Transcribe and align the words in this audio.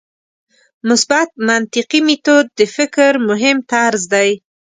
مثبت 0.87 1.29
منطقي 1.47 1.99
میتود 2.07 2.45
د 2.57 2.59
فکر 2.75 3.11
مهم 3.29 3.57
طرز 3.71 4.03
دی. 4.13 4.31